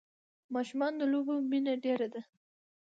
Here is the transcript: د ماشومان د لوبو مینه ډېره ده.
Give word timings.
د 0.03 0.03
ماشومان 0.55 0.91
د 0.97 1.01
لوبو 1.13 1.33
مینه 1.49 1.73
ډېره 1.83 2.07
ده. 2.13 2.21